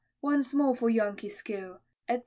once 0.23 0.51
more 0.51 0.75
for 0.75 0.89
Yankee 0.89 1.29
skill, 1.29 1.79
etc. 2.09 2.19